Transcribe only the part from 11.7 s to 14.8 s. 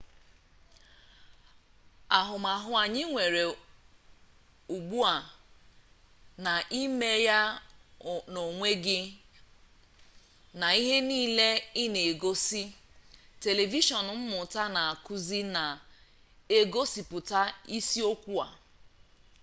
ị na-egosi telivishọn mmụta